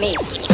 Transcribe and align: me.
me. 0.00 0.49